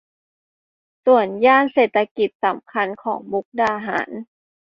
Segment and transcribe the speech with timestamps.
[1.05, 4.09] ส่วนย่านเศรษฐกิจสำคัญของมุกดาหาร